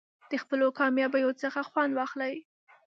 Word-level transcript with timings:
د 0.31 0.33
خپلو 0.43 0.67
کامیابیو 0.79 1.31
څخه 1.41 1.59
خوند 1.69 1.91
واخلئ. 1.95 2.35